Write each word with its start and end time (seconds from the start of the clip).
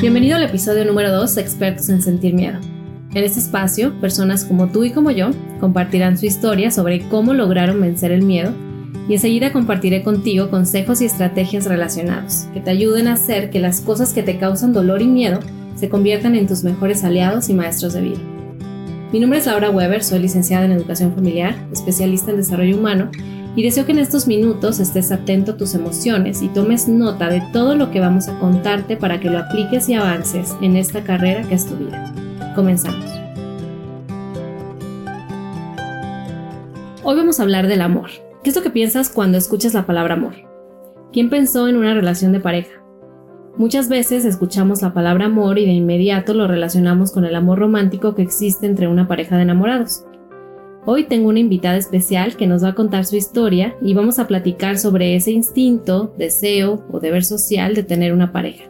Bienvenido 0.00 0.36
al 0.36 0.44
episodio 0.44 0.86
número 0.86 1.12
2 1.12 1.36
Expertos 1.36 1.90
en 1.90 2.00
Sentir 2.00 2.32
Miedo. 2.32 2.58
En 3.12 3.22
este 3.22 3.38
espacio, 3.38 3.92
personas 4.00 4.46
como 4.46 4.68
tú 4.68 4.82
y 4.84 4.92
como 4.92 5.10
yo 5.10 5.28
compartirán 5.60 6.16
su 6.16 6.24
historia 6.24 6.70
sobre 6.70 7.06
cómo 7.10 7.34
lograron 7.34 7.82
vencer 7.82 8.10
el 8.10 8.22
miedo 8.22 8.54
y 9.10 9.12
enseguida 9.12 9.52
compartiré 9.52 10.02
contigo 10.02 10.48
consejos 10.48 11.02
y 11.02 11.04
estrategias 11.04 11.66
relacionados 11.66 12.46
que 12.54 12.60
te 12.60 12.70
ayuden 12.70 13.08
a 13.08 13.12
hacer 13.12 13.50
que 13.50 13.60
las 13.60 13.82
cosas 13.82 14.14
que 14.14 14.22
te 14.22 14.38
causan 14.38 14.72
dolor 14.72 15.02
y 15.02 15.06
miedo 15.06 15.40
se 15.74 15.90
conviertan 15.90 16.34
en 16.34 16.46
tus 16.46 16.64
mejores 16.64 17.04
aliados 17.04 17.50
y 17.50 17.54
maestros 17.54 17.92
de 17.92 18.00
vida. 18.00 18.20
Mi 19.12 19.20
nombre 19.20 19.40
es 19.40 19.44
Laura 19.44 19.68
Weber, 19.68 20.02
soy 20.02 20.20
licenciada 20.20 20.64
en 20.64 20.72
Educación 20.72 21.14
Familiar, 21.14 21.54
especialista 21.72 22.30
en 22.30 22.38
Desarrollo 22.38 22.78
Humano 22.78 23.10
y 23.56 23.62
deseo 23.62 23.84
que 23.84 23.92
en 23.92 23.98
estos 23.98 24.26
minutos 24.26 24.78
estés 24.78 25.10
atento 25.10 25.52
a 25.52 25.56
tus 25.56 25.74
emociones 25.74 26.42
y 26.42 26.48
tomes 26.48 26.88
nota 26.88 27.28
de 27.28 27.42
todo 27.52 27.74
lo 27.74 27.90
que 27.90 28.00
vamos 28.00 28.28
a 28.28 28.38
contarte 28.38 28.96
para 28.96 29.18
que 29.18 29.30
lo 29.30 29.38
apliques 29.38 29.88
y 29.88 29.94
avances 29.94 30.54
en 30.62 30.76
esta 30.76 31.02
carrera 31.02 31.42
que 31.48 31.56
es 31.56 31.66
tu 31.66 31.76
vida. 31.76 32.12
Comenzamos. 32.54 33.04
Hoy 37.02 37.16
vamos 37.16 37.40
a 37.40 37.42
hablar 37.42 37.66
del 37.66 37.80
amor. 37.80 38.10
¿Qué 38.44 38.50
es 38.50 38.56
lo 38.56 38.62
que 38.62 38.70
piensas 38.70 39.10
cuando 39.10 39.36
escuchas 39.36 39.74
la 39.74 39.84
palabra 39.84 40.14
amor? 40.14 40.34
¿Quién 41.12 41.28
pensó 41.28 41.66
en 41.66 41.76
una 41.76 41.92
relación 41.92 42.32
de 42.32 42.40
pareja? 42.40 42.80
Muchas 43.56 43.88
veces 43.88 44.24
escuchamos 44.24 44.80
la 44.80 44.94
palabra 44.94 45.26
amor 45.26 45.58
y 45.58 45.66
de 45.66 45.72
inmediato 45.72 46.34
lo 46.34 46.46
relacionamos 46.46 47.10
con 47.10 47.24
el 47.24 47.34
amor 47.34 47.58
romántico 47.58 48.14
que 48.14 48.22
existe 48.22 48.66
entre 48.66 48.86
una 48.86 49.08
pareja 49.08 49.36
de 49.36 49.42
enamorados. 49.42 50.04
Hoy 50.86 51.04
tengo 51.04 51.28
una 51.28 51.40
invitada 51.40 51.76
especial 51.76 52.36
que 52.36 52.46
nos 52.46 52.64
va 52.64 52.68
a 52.68 52.74
contar 52.74 53.04
su 53.04 53.14
historia 53.14 53.76
y 53.82 53.92
vamos 53.92 54.18
a 54.18 54.26
platicar 54.26 54.78
sobre 54.78 55.14
ese 55.14 55.30
instinto, 55.30 56.14
deseo 56.16 56.86
o 56.90 57.00
deber 57.00 57.22
social 57.22 57.74
de 57.74 57.82
tener 57.82 58.14
una 58.14 58.32
pareja. 58.32 58.64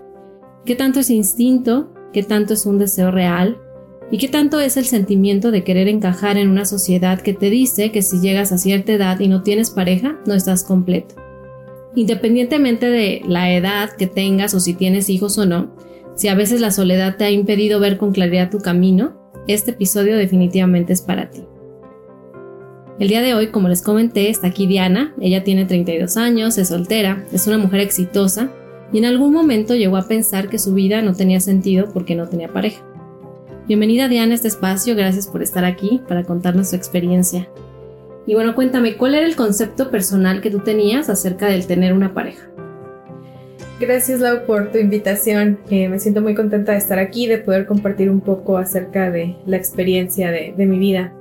¿Qué 0.65 0.75
tanto 0.75 0.99
es 1.01 1.11
instinto? 1.11 1.93
¿Qué 2.13 2.25
tanto 2.25 2.55
es 2.55 2.67
un 2.67 2.79
deseo 2.79 3.13
real? 3.13 3.59
¿Y 4.11 4.19
qué 4.19 4.27
tanto 4.27 4.59
es 4.59 4.77
el 4.77 4.87
sentimiento 4.87 5.53
de 5.53 5.63
querer 5.63 5.87
encajar 5.87 6.37
en 6.37 6.49
una 6.49 6.65
sociedad 6.65 7.21
que 7.21 7.33
te 7.33 7.49
dice 7.49 7.93
que 7.93 8.03
si 8.03 8.19
llegas 8.19 8.51
a 8.51 8.59
cierta 8.59 8.93
edad 8.93 9.21
y 9.21 9.29
no 9.29 9.43
tienes 9.43 9.71
pareja, 9.71 10.19
no 10.27 10.35
estás 10.35 10.65
completo? 10.65 11.15
Independientemente 11.95 12.91
de 12.91 13.23
la 13.25 13.53
edad 13.55 13.91
que 13.97 14.09
tengas 14.09 14.53
o 14.55 14.59
si 14.59 14.75
tienes 14.75 15.09
hijos 15.09 15.39
o 15.39 15.47
no, 15.47 15.77
si 16.17 16.27
a 16.27 16.35
veces 16.35 16.61
la 16.61 16.73
soledad 16.73 17.17
te 17.17 17.25
ha 17.25 17.31
impedido 17.31 17.79
ver 17.79 17.99
con 17.99 18.11
claridad 18.11 18.51
tu 18.51 18.59
camino, 18.59 19.17
este 19.47 19.71
episodio 19.71 20.17
definitivamente 20.17 20.93
es 20.93 21.03
para 21.03 21.31
ti. 21.31 21.43
El 23.01 23.09
día 23.09 23.23
de 23.23 23.33
hoy, 23.33 23.47
como 23.47 23.69
les 23.71 23.81
comenté, 23.81 24.29
está 24.29 24.49
aquí 24.49 24.67
Diana. 24.67 25.15
Ella 25.23 25.43
tiene 25.43 25.65
32 25.65 26.19
años, 26.19 26.59
es 26.59 26.69
soltera, 26.69 27.25
es 27.33 27.47
una 27.47 27.57
mujer 27.57 27.81
exitosa 27.81 28.51
y 28.93 28.99
en 28.99 29.07
algún 29.07 29.33
momento 29.33 29.75
llegó 29.75 29.97
a 29.97 30.07
pensar 30.07 30.51
que 30.51 30.59
su 30.59 30.75
vida 30.75 31.01
no 31.01 31.15
tenía 31.15 31.41
sentido 31.41 31.89
porque 31.95 32.15
no 32.15 32.29
tenía 32.29 32.53
pareja. 32.53 32.85
Bienvenida 33.67 34.07
Diana 34.07 34.33
a 34.33 34.35
este 34.35 34.49
espacio, 34.49 34.95
gracias 34.97 35.27
por 35.27 35.43
estar 35.43 35.65
aquí 35.65 36.03
para 36.07 36.25
contarnos 36.25 36.69
su 36.69 36.77
experiencia. 36.77 37.49
Y 38.27 38.35
bueno, 38.35 38.55
cuéntame, 38.55 38.99
¿cuál 38.99 39.15
era 39.15 39.25
el 39.25 39.35
concepto 39.35 39.91
personal 39.91 40.43
que 40.43 40.51
tú 40.51 40.59
tenías 40.59 41.09
acerca 41.09 41.47
del 41.47 41.67
tener 41.67 41.95
una 41.95 42.13
pareja? 42.13 42.51
Gracias 43.81 44.21
Lau 44.21 44.45
por 44.45 44.73
tu 44.73 44.77
invitación. 44.77 45.59
Eh, 45.71 45.89
me 45.89 46.01
siento 46.01 46.21
muy 46.21 46.35
contenta 46.35 46.73
de 46.73 46.79
estar 46.79 46.99
aquí, 46.99 47.27
de 47.27 47.39
poder 47.39 47.65
compartir 47.65 48.11
un 48.11 48.21
poco 48.21 48.59
acerca 48.59 49.11
de 49.11 49.37
la 49.47 49.57
experiencia 49.57 50.31
de, 50.31 50.53
de 50.55 50.67
mi 50.67 50.79
vida. 50.79 51.15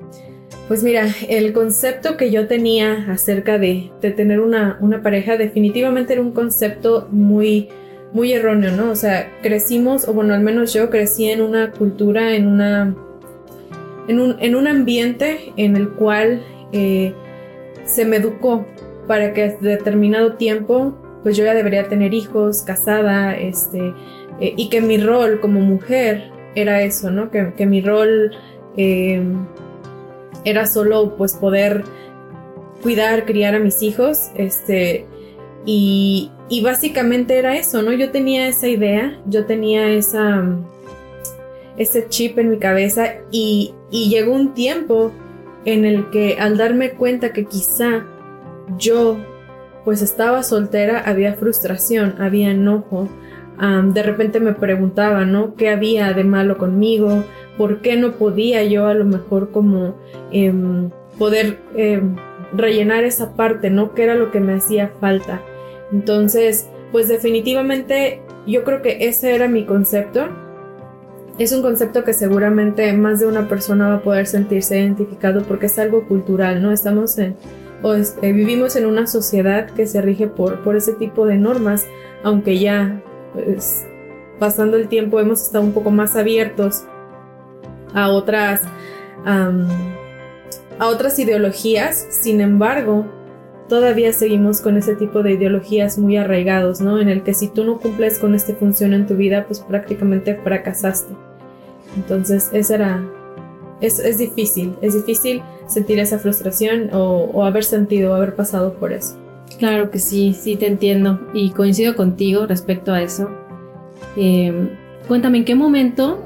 Pues 0.69 0.83
mira, 0.83 1.07
el 1.27 1.51
concepto 1.51 2.15
que 2.15 2.29
yo 2.29 2.47
tenía 2.47 3.11
acerca 3.11 3.57
de, 3.57 3.91
tener 4.01 4.39
una, 4.39 4.77
pareja 5.01 5.35
definitivamente 5.35 6.13
era 6.13 6.21
un 6.21 6.31
concepto 6.31 7.07
muy, 7.11 7.69
muy 8.13 8.33
erróneo, 8.33 8.71
¿no? 8.71 8.91
O 8.91 8.95
sea, 8.95 9.31
crecimos, 9.41 10.07
o 10.07 10.13
bueno, 10.13 10.35
al 10.35 10.41
menos 10.41 10.71
yo 10.71 10.91
crecí 10.91 11.25
en 11.25 11.41
una 11.41 11.71
cultura, 11.71 12.35
en 12.35 12.47
una. 12.47 12.95
en 14.07 14.19
un, 14.19 14.35
en 14.39 14.55
un 14.55 14.67
ambiente 14.67 15.53
en 15.57 15.75
el 15.75 15.89
cual 15.89 16.43
eh, 16.71 17.13
se 17.85 18.05
me 18.05 18.17
educó 18.17 18.67
para 19.07 19.33
que 19.33 19.43
a 19.45 19.57
determinado 19.59 20.33
tiempo, 20.33 20.95
pues 21.23 21.35
yo 21.35 21.45
ya 21.45 21.55
debería 21.55 21.87
tener 21.87 22.13
hijos, 22.13 22.61
casada, 22.61 23.35
este, 23.35 23.91
eh, 24.39 24.53
y 24.55 24.69
que 24.69 24.81
mi 24.81 24.99
rol 24.99 25.39
como 25.39 25.61
mujer 25.61 26.29
era 26.53 26.83
eso, 26.83 27.09
¿no? 27.09 27.31
Que, 27.31 27.53
que 27.57 27.65
mi 27.65 27.81
rol. 27.81 28.31
Eh, 28.77 29.23
era 30.45 30.67
solo 30.67 31.15
pues 31.17 31.35
poder 31.35 31.83
cuidar, 32.81 33.25
criar 33.25 33.55
a 33.55 33.59
mis 33.59 33.81
hijos, 33.81 34.29
este, 34.35 35.05
y, 35.65 36.31
y 36.47 36.61
básicamente 36.61 37.37
era 37.37 37.57
eso, 37.57 37.81
¿no? 37.81 37.91
Yo 37.93 38.11
tenía 38.11 38.47
esa 38.47 38.67
idea, 38.67 39.19
yo 39.25 39.45
tenía 39.45 39.91
esa, 39.91 40.43
ese 41.77 42.07
chip 42.07 42.37
en 42.39 42.51
mi 42.51 42.57
cabeza 42.57 43.15
y, 43.31 43.73
y 43.91 44.09
llegó 44.09 44.33
un 44.33 44.53
tiempo 44.53 45.11
en 45.65 45.85
el 45.85 46.09
que 46.09 46.37
al 46.39 46.57
darme 46.57 46.91
cuenta 46.91 47.33
que 47.33 47.45
quizá 47.45 48.05
yo 48.77 49.17
pues 49.83 50.01
estaba 50.01 50.43
soltera, 50.43 50.99
había 51.05 51.33
frustración, 51.33 52.15
había 52.19 52.51
enojo, 52.51 53.09
de 53.59 54.03
repente 54.03 54.39
me 54.39 54.53
preguntaba, 54.53 55.25
¿no? 55.25 55.55
¿Qué 55.55 55.69
había 55.69 56.13
de 56.13 56.23
malo 56.23 56.57
conmigo? 56.57 57.25
¿Por 57.59 57.81
qué 57.81 57.97
no 57.97 58.13
podía 58.13 58.63
yo 58.63 58.87
a 58.87 58.93
lo 58.93 59.03
mejor 59.03 59.51
como 59.51 59.95
em, 60.31 60.91
poder 61.17 61.59
em, 61.75 62.15
rellenar 62.55 63.03
esa 63.03 63.35
parte, 63.35 63.69
¿no? 63.69 63.93
¿Qué 63.93 64.05
era 64.05 64.15
lo 64.15 64.31
que 64.31 64.39
me 64.39 64.53
hacía 64.53 64.93
falta? 65.01 65.41
Entonces, 65.91 66.69
pues 66.93 67.09
definitivamente 67.09 68.21
yo 68.47 68.63
creo 68.63 68.81
que 68.81 69.09
ese 69.09 69.35
era 69.35 69.49
mi 69.49 69.65
concepto. 69.65 70.29
Es 71.37 71.51
un 71.51 71.61
concepto 71.61 72.05
que 72.05 72.13
seguramente 72.13 72.93
más 72.93 73.19
de 73.19 73.25
una 73.25 73.49
persona 73.49 73.89
va 73.89 73.95
a 73.95 74.03
poder 74.03 74.25
sentirse 74.25 74.79
identificado 74.79 75.43
porque 75.43 75.65
es 75.65 75.77
algo 75.79 76.07
cultural, 76.07 76.61
¿no? 76.61 76.71
Estamos 76.71 77.17
en, 77.17 77.35
o 77.81 77.93
eh, 77.93 78.05
vivimos 78.31 78.77
en 78.77 78.85
una 78.85 79.05
sociedad 79.05 79.69
que 79.71 79.85
se 79.85 80.01
rige 80.01 80.27
por, 80.27 80.63
por 80.63 80.77
ese 80.77 80.93
tipo 80.93 81.25
de 81.25 81.37
normas, 81.37 81.85
aunque 82.23 82.57
ya 82.57 83.01
pues, 83.33 83.85
pasando 84.39 84.77
el 84.77 84.87
tiempo 84.87 85.19
hemos 85.19 85.41
estado 85.41 85.65
un 85.65 85.73
poco 85.73 85.91
más 85.91 86.15
abiertos 86.15 86.85
a 87.93 88.09
otras, 88.09 88.61
a 89.25 90.87
otras 90.87 91.19
ideologías, 91.19 92.07
sin 92.09 92.41
embargo, 92.41 93.05
todavía 93.67 94.13
seguimos 94.13 94.61
con 94.61 94.77
ese 94.77 94.95
tipo 94.95 95.21
de 95.23 95.33
ideologías 95.33 95.97
muy 95.97 96.17
arraigados, 96.17 96.81
¿no? 96.81 96.99
En 96.99 97.09
el 97.09 97.23
que 97.23 97.33
si 97.33 97.47
tú 97.47 97.63
no 97.63 97.79
cumples 97.79 98.17
con 98.19 98.33
esta 98.33 98.55
función 98.55 98.93
en 98.93 99.05
tu 99.05 99.15
vida, 99.15 99.45
pues 99.45 99.59
prácticamente 99.59 100.35
fracasaste. 100.43 101.13
Entonces, 101.95 102.49
esa 102.53 102.75
era... 102.75 103.03
Es, 103.81 103.99
es 103.99 104.17
difícil, 104.17 104.75
es 104.81 104.93
difícil 104.93 105.41
sentir 105.67 105.99
esa 105.99 106.19
frustración 106.19 106.89
o, 106.93 107.29
o 107.31 107.45
haber 107.45 107.63
sentido, 107.63 108.11
o 108.11 108.15
haber 108.15 108.35
pasado 108.35 108.73
por 108.73 108.91
eso. 108.91 109.15
Claro 109.57 109.89
que 109.89 109.99
sí, 109.99 110.33
sí 110.33 110.57
te 110.57 110.67
entiendo 110.67 111.19
y 111.33 111.51
coincido 111.51 111.95
contigo 111.95 112.45
respecto 112.45 112.91
a 112.91 113.01
eso. 113.01 113.29
Eh, 114.17 114.69
cuéntame, 115.07 115.39
¿en 115.39 115.45
qué 115.45 115.55
momento 115.55 116.19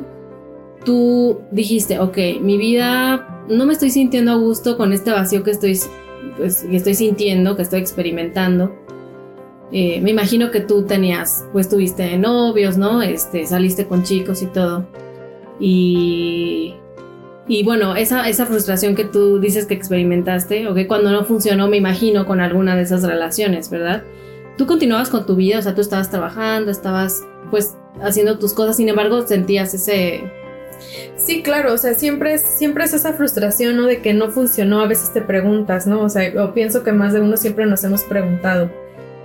tú 0.86 1.42
dijiste, 1.52 2.00
ok, 2.00 2.18
mi 2.42 2.58
vida 2.58 3.46
no 3.50 3.66
me 3.66 3.74
estoy 3.74 3.90
sintiendo 3.90 4.32
a 4.32 4.36
gusto 4.36 4.78
con 4.78 4.94
este 4.94 5.12
vacío 5.12 5.44
que 5.44 5.52
estoy, 5.52 5.80
pues, 6.38 6.66
estoy 6.72 6.96
sintiendo, 6.96 7.56
que 7.56 7.62
estoy 7.62 7.80
experimentando? 7.80 8.76
Eh, 9.72 10.02
me 10.02 10.12
imagino 10.12 10.52
que 10.52 10.60
tú 10.60 10.84
tenías, 10.84 11.46
pues 11.52 11.68
tuviste 11.68 12.18
novios, 12.18 12.78
¿no? 12.78 13.02
Este, 13.02 13.46
saliste 13.46 13.88
con 13.88 14.04
chicos 14.04 14.42
y 14.44 14.48
todo. 14.48 14.86
Y 15.60 16.76
y 17.48 17.64
bueno, 17.64 17.96
esa, 17.96 18.30
esa 18.30 18.46
frustración 18.46 18.96
que 18.96 19.04
tú 19.04 19.40
dices 19.40 19.66
que 19.66 19.74
experimentaste, 19.74 20.68
o 20.68 20.74
que 20.74 20.88
cuando 20.88 21.12
no 21.12 21.26
funcionó, 21.26 21.68
me 21.68 21.78
imagino, 21.78 22.26
con 22.26 22.40
alguna 22.40 22.76
de 22.76 22.84
esas 22.84 23.04
relaciones, 23.04 23.70
¿verdad? 23.70 24.04
Tú 24.58 24.66
continuabas 24.66 25.10
con 25.10 25.26
tu 25.26 25.36
vida, 25.36 25.60
o 25.60 25.62
sea, 25.62 25.76
tú 25.76 25.82
estabas 25.82 26.10
trabajando, 26.10 26.72
estabas 26.72 27.22
pues 27.52 27.76
haciendo 28.02 28.40
tus 28.40 28.54
cosas, 28.54 28.78
sin 28.78 28.90
embargo, 28.90 29.28
sentías 29.28 29.74
ese... 29.74 30.24
Sí, 31.16 31.42
claro, 31.42 31.74
o 31.74 31.78
sea, 31.78 31.94
siempre 31.94 32.34
es, 32.34 32.42
siempre 32.42 32.84
es 32.84 32.94
esa 32.94 33.14
frustración, 33.14 33.78
¿no? 33.78 33.86
De 33.86 34.02
que 34.02 34.14
no 34.14 34.30
funcionó, 34.30 34.82
a 34.82 34.88
veces 34.88 35.14
te 35.14 35.22
preguntas, 35.22 35.88
¿no? 35.88 36.02
O 36.02 36.10
sea, 36.10 36.32
o 36.44 36.54
pienso 36.54 36.84
que 36.84 36.92
más 36.92 37.14
de 37.14 37.22
uno 37.22 37.38
siempre 37.38 37.66
nos 37.66 37.84
hemos 37.84 38.04
preguntado, 38.04 38.70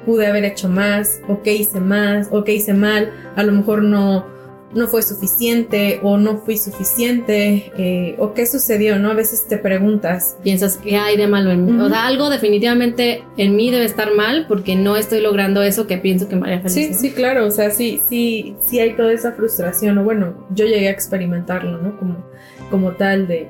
pude 0.06 0.26
haber 0.26 0.44
hecho 0.44 0.68
más, 0.68 1.20
o 1.28 1.42
qué 1.42 1.54
hice 1.54 1.80
más, 1.80 2.28
o 2.30 2.44
qué 2.44 2.54
hice 2.54 2.72
mal, 2.74 3.12
a 3.36 3.42
lo 3.42 3.52
mejor 3.52 3.82
no, 3.82 4.26
no 4.74 4.86
fue 4.86 5.02
suficiente 5.02 6.00
o 6.02 6.18
no 6.18 6.38
fui 6.38 6.58
suficiente 6.58 7.72
eh, 7.78 8.16
o 8.18 8.34
qué 8.34 8.46
sucedió, 8.46 8.98
¿no? 8.98 9.10
A 9.10 9.14
veces 9.14 9.46
te 9.48 9.56
preguntas. 9.56 10.36
Piensas, 10.42 10.76
¿qué 10.76 10.96
hay 10.96 11.16
de 11.16 11.26
malo 11.26 11.50
en 11.50 11.64
mí? 11.64 11.80
O 11.80 11.88
sea, 11.88 12.06
algo 12.06 12.28
definitivamente 12.28 13.24
en 13.36 13.56
mí 13.56 13.70
debe 13.70 13.84
estar 13.84 14.14
mal 14.14 14.46
porque 14.46 14.76
no 14.76 14.96
estoy 14.96 15.20
logrando 15.20 15.62
eso 15.62 15.86
que 15.86 15.98
pienso 15.98 16.28
que 16.28 16.36
me 16.36 16.46
haría 16.46 16.60
feliz. 16.60 16.74
Sí, 16.74 16.94
sí, 16.94 17.10
claro, 17.12 17.46
o 17.46 17.50
sea, 17.50 17.70
sí, 17.70 18.02
sí, 18.08 18.56
sí 18.66 18.78
hay 18.80 18.94
toda 18.94 19.12
esa 19.12 19.32
frustración, 19.32 19.98
o 19.98 20.04
bueno, 20.04 20.46
yo 20.54 20.66
llegué 20.66 20.88
a 20.88 20.92
experimentarlo, 20.92 21.78
¿no? 21.78 21.98
Como, 21.98 22.26
como 22.70 22.92
tal, 22.92 23.26
de, 23.26 23.48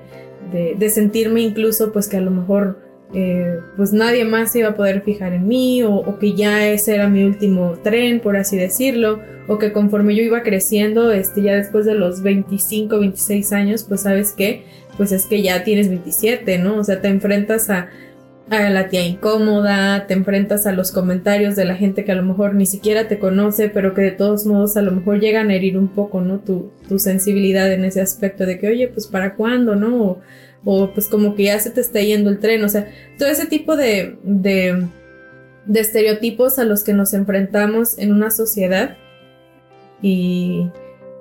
de, 0.53 0.77
de 0.79 0.91
sentirme 0.91 1.41
incluso, 1.41 1.93
pues 1.93 2.09
que 2.09 2.19
a 2.19 2.21
lo 2.21 2.31
mejor 2.31 2.88
eh, 3.15 3.61
pues 3.77 3.95
nadie 3.95 4.25
más 4.27 4.53
se 4.53 4.59
iba 4.59 4.69
a 4.69 4.75
poder 4.75 5.01
fijar 5.01 5.33
en 5.33 5.49
mí 5.49 5.83
o, 5.83 6.19
que 6.19 6.35
ya 6.35 6.69
ese 6.69 6.95
era 6.95 7.09
mi 7.09 7.25
último 7.25 7.79
tren, 7.83 8.21
por 8.21 8.37
así 8.37 8.59
decirlo, 8.59 9.21
o 9.47 9.59
que 9.59 9.73
conforme 9.73 10.15
yo 10.15 10.23
iba 10.23 10.43
creciendo, 10.43 11.11
este, 11.11 11.43
ya 11.43 11.55
después 11.55 11.87
de 11.87 11.95
los 11.95 12.23
25, 12.23 13.01
26 13.01 13.53
años, 13.53 13.85
pues 13.85 14.03
sabes 14.03 14.33
qué, 14.37 14.65
pues 14.99 15.13
es 15.13 15.25
que 15.25 15.43
ya 15.43 15.65
tienes 15.65 15.89
27, 15.89 16.59
¿no? 16.59 16.77
O 16.77 16.85
sea, 16.85 17.01
te 17.01 17.09
enfrentas 17.09 17.71
a, 17.71 17.89
a 18.51 18.69
la 18.69 18.89
tía 18.89 19.07
incómoda, 19.07 20.07
te 20.07 20.13
enfrentas 20.13 20.67
a 20.67 20.73
los 20.73 20.93
comentarios 20.93 21.57
de 21.57 21.65
la 21.65 21.77
gente 21.77 22.05
que 22.05 22.13
a 22.13 22.17
lo 22.17 22.25
mejor 22.25 22.55
ni 22.55 22.67
siquiera 22.67 23.09
te 23.09 23.19
conoce, 23.19 23.71
pero 23.71 23.95
que 23.95 24.03
de 24.03 24.11
todos 24.11 24.45
modos 24.45 24.77
a 24.77 24.83
lo 24.83 24.91
mejor 24.93 25.19
llegan 25.19 25.49
a 25.49 25.55
herir 25.55 25.79
un 25.79 25.89
poco, 25.89 26.21
¿no? 26.21 26.41
Tu, 26.41 26.71
tu 26.87 26.99
sensibilidad 26.99 27.73
en 27.73 27.87
ese 27.87 28.03
aspecto 28.03 28.45
de 28.45 28.59
que, 28.59 28.69
oye, 28.69 28.89
pues 28.89 29.07
para 29.07 29.35
cuándo, 29.35 29.77
¿no? 29.77 30.03
o 30.03 30.21
pues 30.65 31.07
como 31.09 31.35
que 31.35 31.45
ya 31.45 31.59
se 31.61 31.71
te 31.71 31.81
está 31.81 32.01
yendo 32.01 32.31
el 32.31 32.41
tren, 32.41 32.65
o 32.65 32.69
sea, 32.69 32.91
todo 33.19 33.29
ese 33.29 33.47
tipo 33.47 33.77
de, 33.77 34.19
de, 34.23 34.87
de 35.67 35.81
estereotipos 35.81 36.59
a 36.59 36.65
los 36.65 36.85
que 36.85 36.93
nos 36.93 37.15
enfrentamos 37.15 37.99
en 37.99 38.13
una 38.13 38.31
sociedad 38.31 38.97
y, 40.03 40.69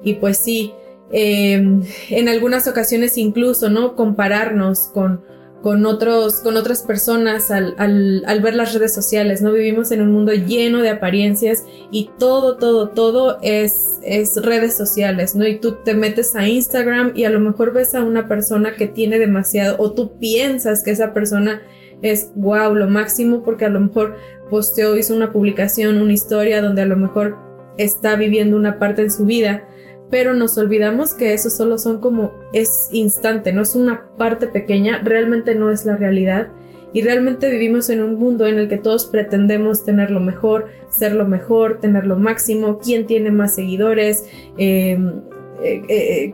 y 0.03 0.15
pues 0.15 0.37
sí, 0.37 0.73
em, 1.11 1.83
en 2.09 2.29
algunas 2.29 2.67
ocasiones 2.67 3.17
incluso, 3.17 3.69
¿no? 3.69 3.95
Compararnos 3.95 4.89
con, 4.93 5.23
con, 5.61 5.85
otros, 5.85 6.35
con 6.41 6.55
otras 6.55 6.83
personas 6.83 7.51
al, 7.51 7.73
al, 7.77 8.23
al, 8.25 8.41
ver 8.41 8.55
las 8.55 8.73
redes 8.73 8.93
sociales, 8.93 9.41
¿no? 9.41 9.51
Vivimos 9.51 9.91
en 9.91 10.01
un 10.01 10.11
mundo 10.11 10.33
lleno 10.33 10.81
de 10.81 10.89
apariencias 10.89 11.65
y 11.91 12.09
todo, 12.19 12.57
todo, 12.57 12.89
todo 12.89 13.39
es, 13.41 13.99
es 14.03 14.41
redes 14.41 14.77
sociales, 14.77 15.35
¿no? 15.35 15.47
Y 15.47 15.59
tú 15.59 15.77
te 15.83 15.93
metes 15.93 16.35
a 16.35 16.47
Instagram 16.47 17.13
y 17.15 17.25
a 17.25 17.29
lo 17.29 17.39
mejor 17.39 17.73
ves 17.73 17.95
a 17.95 18.03
una 18.03 18.27
persona 18.27 18.75
que 18.75 18.87
tiene 18.87 19.19
demasiado, 19.19 19.75
o 19.79 19.93
tú 19.93 20.17
piensas 20.19 20.83
que 20.83 20.91
esa 20.91 21.13
persona 21.13 21.61
es 22.01 22.31
wow, 22.35 22.75
lo 22.75 22.87
máximo, 22.87 23.43
porque 23.43 23.65
a 23.65 23.69
lo 23.69 23.79
mejor 23.79 24.15
posteó, 24.49 24.95
hizo 24.95 25.15
una 25.15 25.31
publicación, 25.31 26.01
una 26.01 26.13
historia 26.13 26.61
donde 26.61 26.83
a 26.83 26.85
lo 26.85 26.97
mejor 26.97 27.35
está 27.77 28.15
viviendo 28.15 28.55
una 28.55 28.79
parte 28.79 29.01
en 29.01 29.11
su 29.11 29.25
vida 29.25 29.67
pero 30.09 30.33
nos 30.33 30.57
olvidamos 30.57 31.13
que 31.13 31.33
eso 31.33 31.49
solo 31.49 31.77
son 31.77 31.99
como 31.99 32.31
es 32.53 32.89
instante, 32.91 33.51
no 33.51 33.61
es 33.61 33.75
una 33.75 34.07
parte 34.17 34.47
pequeña, 34.47 35.01
realmente 35.03 35.55
no 35.55 35.71
es 35.71 35.85
la 35.85 35.97
realidad 35.97 36.49
y 36.93 37.01
realmente 37.01 37.51
vivimos 37.51 37.89
en 37.89 38.01
un 38.01 38.15
mundo 38.15 38.47
en 38.47 38.57
el 38.57 38.69
que 38.69 38.77
todos 38.77 39.05
pretendemos 39.05 39.83
tener 39.83 40.09
lo 40.09 40.19
mejor, 40.19 40.67
ser 40.89 41.13
lo 41.13 41.27
mejor, 41.27 41.79
tener 41.79 42.05
lo 42.05 42.15
máximo, 42.15 42.79
quién 42.79 43.05
tiene 43.05 43.29
más 43.29 43.55
seguidores, 43.55 44.25
em, 44.57 45.21
eh, 45.61 45.83
eh, 45.89 46.33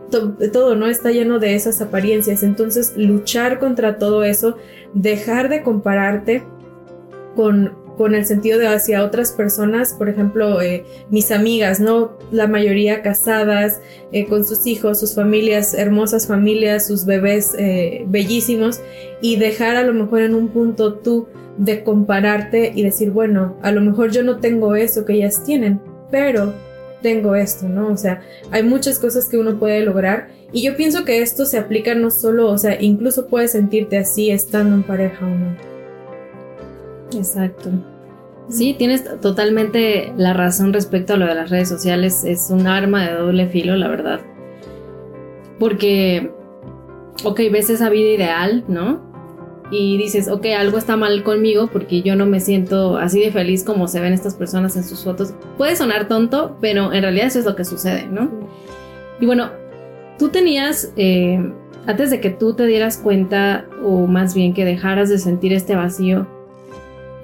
todo, 0.52 0.74
¿no? 0.76 0.86
Está 0.86 1.10
lleno 1.10 1.38
de 1.38 1.54
esas 1.54 1.80
apariencias. 1.80 2.42
Entonces, 2.42 2.94
luchar 2.96 3.58
contra 3.58 3.98
todo 3.98 4.22
eso, 4.22 4.56
dejar 4.92 5.48
de 5.48 5.62
compararte 5.62 6.44
con, 7.34 7.72
con 7.96 8.14
el 8.14 8.26
sentido 8.26 8.58
de 8.58 8.66
hacia 8.66 9.04
otras 9.04 9.32
personas, 9.32 9.94
por 9.94 10.08
ejemplo, 10.08 10.60
eh, 10.60 10.84
mis 11.10 11.30
amigas, 11.30 11.80
¿no? 11.80 12.16
La 12.30 12.46
mayoría 12.46 13.02
casadas, 13.02 13.80
eh, 14.12 14.26
con 14.26 14.44
sus 14.44 14.66
hijos, 14.66 15.00
sus 15.00 15.14
familias, 15.14 15.74
hermosas 15.74 16.26
familias, 16.26 16.86
sus 16.86 17.04
bebés 17.04 17.54
eh, 17.58 18.04
bellísimos, 18.08 18.80
y 19.20 19.36
dejar 19.36 19.76
a 19.76 19.84
lo 19.84 19.94
mejor 19.94 20.22
en 20.22 20.34
un 20.34 20.48
punto 20.48 20.94
tú 20.94 21.28
de 21.56 21.84
compararte 21.84 22.72
y 22.74 22.82
decir, 22.82 23.10
bueno, 23.10 23.56
a 23.62 23.70
lo 23.70 23.80
mejor 23.80 24.10
yo 24.10 24.22
no 24.22 24.38
tengo 24.38 24.74
eso 24.74 25.04
que 25.04 25.14
ellas 25.14 25.44
tienen, 25.44 25.80
pero 26.10 26.52
tengo 27.00 27.34
esto, 27.36 27.68
¿no? 27.68 27.88
O 27.88 27.96
sea, 27.96 28.22
hay 28.50 28.62
muchas 28.62 28.98
cosas 28.98 29.26
que 29.26 29.36
uno 29.36 29.58
puede 29.58 29.84
lograr 29.84 30.28
y 30.52 30.62
yo 30.62 30.76
pienso 30.76 31.04
que 31.04 31.20
esto 31.20 31.44
se 31.44 31.58
aplica 31.58 31.94
no 31.94 32.10
solo, 32.10 32.50
o 32.50 32.58
sea, 32.58 32.80
incluso 32.80 33.26
puedes 33.26 33.52
sentirte 33.52 33.98
así 33.98 34.30
estando 34.30 34.74
en 34.74 34.82
pareja 34.82 35.26
o 35.26 35.28
no. 35.28 35.73
Exacto. 37.12 37.70
Sí, 38.48 38.74
tienes 38.76 39.04
totalmente 39.20 40.12
la 40.16 40.34
razón 40.34 40.72
respecto 40.72 41.14
a 41.14 41.16
lo 41.16 41.26
de 41.26 41.34
las 41.34 41.50
redes 41.50 41.68
sociales. 41.68 42.24
Es 42.24 42.50
un 42.50 42.66
arma 42.66 43.06
de 43.06 43.14
doble 43.14 43.48
filo, 43.48 43.74
la 43.76 43.88
verdad. 43.88 44.20
Porque, 45.58 46.30
ok, 47.24 47.40
ves 47.50 47.70
esa 47.70 47.88
vida 47.88 48.10
ideal, 48.10 48.64
¿no? 48.68 49.00
Y 49.70 49.96
dices, 49.96 50.28
ok, 50.28 50.46
algo 50.58 50.76
está 50.76 50.96
mal 50.96 51.22
conmigo 51.22 51.68
porque 51.68 52.02
yo 52.02 52.16
no 52.16 52.26
me 52.26 52.38
siento 52.38 52.98
así 52.98 53.20
de 53.20 53.32
feliz 53.32 53.64
como 53.64 53.88
se 53.88 54.00
ven 54.00 54.12
estas 54.12 54.34
personas 54.34 54.76
en 54.76 54.84
sus 54.84 55.04
fotos. 55.04 55.32
Puede 55.56 55.74
sonar 55.74 56.06
tonto, 56.06 56.58
pero 56.60 56.92
en 56.92 57.02
realidad 57.02 57.28
eso 57.28 57.38
es 57.38 57.46
lo 57.46 57.56
que 57.56 57.64
sucede, 57.64 58.06
¿no? 58.06 58.30
Y 59.20 59.26
bueno, 59.26 59.50
tú 60.18 60.28
tenías, 60.28 60.92
eh, 60.96 61.40
antes 61.86 62.10
de 62.10 62.20
que 62.20 62.28
tú 62.28 62.54
te 62.54 62.66
dieras 62.66 62.98
cuenta, 62.98 63.66
o 63.82 64.06
más 64.06 64.34
bien 64.34 64.52
que 64.52 64.66
dejaras 64.66 65.08
de 65.08 65.18
sentir 65.18 65.54
este 65.54 65.74
vacío, 65.74 66.26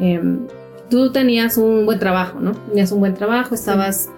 Em, 0.01 0.47
tú 0.89 1.13
tenías 1.13 1.57
un 1.57 1.87
buen 1.87 1.99
trabajo, 1.99 2.41
¿no? 2.41 2.53
Tenías 2.53 2.91
un 2.93 3.01
buen 3.01 3.15
trabajo, 3.15 3.55
estabas, 3.55 4.11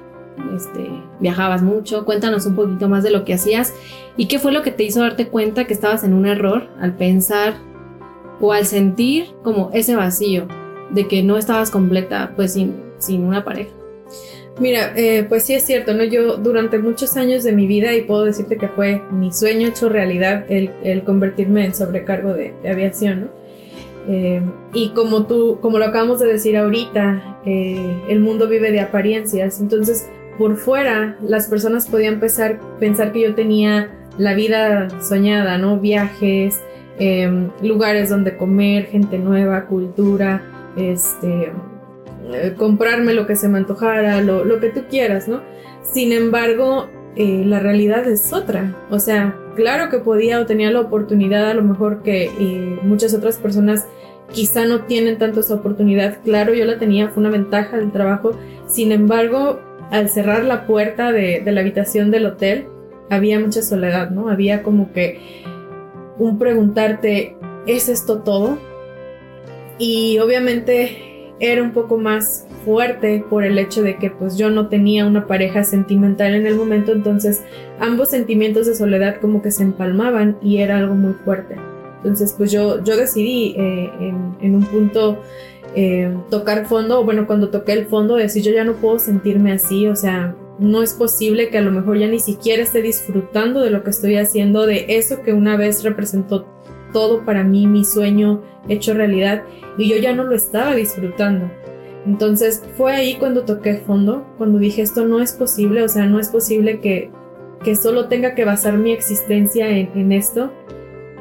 este, 0.56 0.88
viajabas 1.20 1.62
mucho. 1.62 2.04
Cuéntanos 2.04 2.46
un 2.46 2.54
poquito 2.54 2.88
más 2.88 3.02
de 3.02 3.10
lo 3.10 3.24
que 3.24 3.34
hacías 3.34 3.74
y 4.16 4.26
qué 4.26 4.38
fue 4.38 4.52
lo 4.52 4.62
que 4.62 4.70
te 4.70 4.84
hizo 4.84 5.00
darte 5.00 5.28
cuenta 5.28 5.66
que 5.66 5.74
estabas 5.74 6.04
en 6.04 6.14
un 6.14 6.26
error 6.26 6.68
al 6.80 6.94
pensar 6.94 7.54
o 8.40 8.52
al 8.52 8.66
sentir 8.66 9.26
como 9.42 9.70
ese 9.72 9.94
vacío 9.94 10.48
de 10.90 11.08
que 11.08 11.22
no 11.22 11.36
estabas 11.36 11.70
completa, 11.70 12.32
pues 12.36 12.52
sin, 12.52 13.24
una 13.24 13.44
pareja. 13.44 13.70
Mira, 14.60 14.92
eh, 14.96 15.24
pues 15.26 15.44
sí 15.44 15.54
es 15.54 15.64
cierto, 15.64 15.94
¿no? 15.94 16.04
Yo 16.04 16.36
durante 16.36 16.78
muchos 16.78 17.16
años 17.16 17.42
de 17.42 17.52
mi 17.52 17.66
vida, 17.66 17.94
y 17.94 18.02
puedo 18.02 18.24
decirte 18.24 18.58
que 18.58 18.68
fue 18.68 19.00
mi 19.10 19.32
sueño 19.32 19.68
hecho 19.68 19.88
realidad 19.88 20.44
el, 20.48 21.02
convertirme 21.04 21.64
en 21.64 21.74
sobrecargo 21.74 22.34
de, 22.34 22.54
de 22.62 22.70
aviación, 22.70 23.20
¿no? 23.22 23.41
Eh, 24.08 24.42
y 24.74 24.90
como 24.90 25.26
tú, 25.26 25.58
como 25.60 25.78
lo 25.78 25.84
acabamos 25.86 26.20
de 26.20 26.26
decir 26.26 26.56
ahorita, 26.56 27.38
eh, 27.44 28.02
el 28.08 28.20
mundo 28.20 28.48
vive 28.48 28.72
de 28.72 28.80
apariencias. 28.80 29.60
Entonces, 29.60 30.08
por 30.38 30.56
fuera, 30.56 31.16
las 31.20 31.48
personas 31.48 31.88
podían 31.88 32.18
pensar, 32.20 32.60
pensar 32.80 33.12
que 33.12 33.20
yo 33.20 33.34
tenía 33.34 33.90
la 34.18 34.34
vida 34.34 34.88
soñada, 35.00 35.58
¿no? 35.58 35.78
Viajes, 35.78 36.60
em, 36.98 37.50
lugares 37.62 38.10
donde 38.10 38.36
comer, 38.36 38.86
gente 38.86 39.18
nueva, 39.18 39.66
cultura, 39.66 40.42
este, 40.76 41.52
eh, 42.32 42.54
comprarme 42.56 43.14
lo 43.14 43.26
que 43.26 43.36
se 43.36 43.48
me 43.48 43.58
antojara, 43.58 44.20
lo, 44.20 44.44
lo, 44.44 44.60
que 44.60 44.70
tú 44.70 44.82
quieras, 44.88 45.28
¿no? 45.28 45.40
Sin 45.82 46.12
embargo, 46.12 46.88
la 47.16 47.60
realidad 47.60 48.06
es 48.08 48.32
otra. 48.32 48.74
O 48.90 48.98
sea, 48.98 49.36
claro 49.54 49.90
que 49.90 49.98
podía 49.98 50.40
o 50.40 50.46
tenía 50.46 50.70
la 50.70 50.80
oportunidad, 50.80 51.50
a 51.50 51.54
lo 51.54 51.62
mejor 51.62 52.02
que 52.02 52.30
muchas 52.82 53.14
otras 53.14 53.36
personas 53.36 53.86
quizá 54.32 54.64
no 54.64 54.82
tienen 54.84 55.18
tanto 55.18 55.40
esa 55.40 55.54
oportunidad. 55.54 56.18
Claro, 56.24 56.54
yo 56.54 56.64
la 56.64 56.78
tenía, 56.78 57.08
fue 57.08 57.20
una 57.20 57.30
ventaja 57.30 57.76
del 57.76 57.92
trabajo. 57.92 58.32
Sin 58.66 58.92
embargo, 58.92 59.60
al 59.90 60.08
cerrar 60.08 60.44
la 60.44 60.66
puerta 60.66 61.12
de, 61.12 61.42
la 61.44 61.60
habitación 61.60 62.10
del 62.10 62.26
hotel, 62.26 62.66
había 63.10 63.38
mucha 63.38 63.62
soledad, 63.62 64.10
¿no? 64.10 64.28
Había 64.28 64.62
como 64.62 64.92
que 64.92 65.20
un 66.18 66.38
preguntarte, 66.38 67.36
¿es 67.66 67.88
esto 67.88 68.20
todo? 68.20 68.58
Y 69.78 70.18
obviamente 70.18 71.11
era 71.42 71.60
un 71.60 71.72
poco 71.72 71.98
más 71.98 72.46
fuerte 72.64 73.24
por 73.28 73.44
el 73.44 73.58
hecho 73.58 73.82
de 73.82 73.96
que 73.96 74.10
pues 74.10 74.38
yo 74.38 74.48
no 74.48 74.68
tenía 74.68 75.04
una 75.04 75.26
pareja 75.26 75.64
sentimental 75.64 76.34
en 76.36 76.46
el 76.46 76.54
momento, 76.54 76.92
entonces 76.92 77.42
ambos 77.80 78.10
sentimientos 78.10 78.68
de 78.68 78.76
soledad 78.76 79.16
como 79.20 79.42
que 79.42 79.50
se 79.50 79.64
empalmaban 79.64 80.38
y 80.40 80.58
era 80.58 80.78
algo 80.78 80.94
muy 80.94 81.14
fuerte. 81.14 81.56
Entonces 81.96 82.32
pues 82.38 82.52
yo, 82.52 82.82
yo 82.84 82.96
decidí 82.96 83.56
eh, 83.58 83.90
en, 84.40 84.54
un 84.54 84.64
punto 84.66 85.18
eh, 85.74 86.16
tocar 86.30 86.66
fondo, 86.66 87.04
bueno, 87.04 87.26
cuando 87.26 87.50
toqué 87.50 87.72
el 87.72 87.86
fondo, 87.86 88.14
decir 88.14 88.44
yo 88.44 88.52
ya 88.52 88.62
no 88.62 88.74
puedo 88.74 89.00
sentirme 89.00 89.50
así, 89.50 89.88
o 89.88 89.96
sea, 89.96 90.36
no 90.60 90.80
es 90.80 90.94
posible 90.94 91.48
que 91.48 91.58
a 91.58 91.62
lo 91.62 91.72
mejor 91.72 91.98
ya 91.98 92.06
ni 92.06 92.20
siquiera 92.20 92.62
esté 92.62 92.82
disfrutando 92.82 93.62
de 93.62 93.70
lo 93.70 93.82
que 93.82 93.90
estoy 93.90 94.16
haciendo, 94.16 94.64
de 94.64 94.86
eso 94.90 95.22
que 95.22 95.32
una 95.32 95.56
vez 95.56 95.82
representó 95.82 96.46
todo 96.92 97.24
para 97.24 97.44
mí, 97.44 97.66
mi 97.66 97.84
sueño 97.84 98.42
hecho 98.68 98.94
realidad, 98.94 99.42
y 99.78 99.88
yo 99.88 99.96
ya 99.96 100.12
no 100.12 100.24
lo 100.24 100.34
estaba 100.34 100.74
disfrutando. 100.74 101.50
Entonces 102.06 102.62
fue 102.76 102.94
ahí 102.94 103.16
cuando 103.16 103.44
toqué 103.44 103.76
fondo, 103.76 104.26
cuando 104.38 104.58
dije 104.58 104.82
esto 104.82 105.06
no 105.06 105.20
es 105.20 105.32
posible, 105.32 105.82
o 105.82 105.88
sea, 105.88 106.06
no 106.06 106.18
es 106.18 106.28
posible 106.28 106.80
que, 106.80 107.10
que 107.62 107.76
solo 107.76 108.08
tenga 108.08 108.34
que 108.34 108.44
basar 108.44 108.76
mi 108.76 108.92
existencia 108.92 109.68
en, 109.70 110.12
esto. 110.12 110.52